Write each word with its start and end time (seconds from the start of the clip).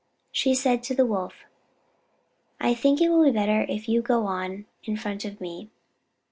She 0.31 0.55
said 0.55 0.81
to 0.85 0.95
the 0.95 1.05
Wolf, 1.05 1.45
"I 2.59 2.73
think 2.73 2.99
it 2.99 3.09
will 3.09 3.23
be 3.23 3.29
better 3.29 3.67
if 3.69 3.87
you 3.87 4.01
go 4.01 4.25
on 4.25 4.65
in 4.83 4.97
front 4.97 5.25
of 5.25 5.39
me." 5.39 5.69